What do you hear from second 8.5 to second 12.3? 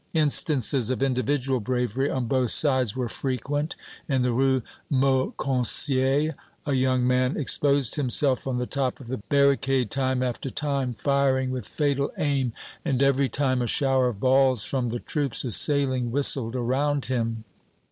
the top of the barricade, time after time, firing with fatal